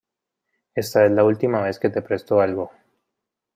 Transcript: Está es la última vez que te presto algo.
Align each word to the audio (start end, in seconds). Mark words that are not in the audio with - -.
Está 0.73 1.05
es 1.05 1.11
la 1.11 1.23
última 1.23 1.61
vez 1.61 1.77
que 1.77 1.91
te 1.91 2.01
presto 2.01 2.41
algo. 2.41 2.71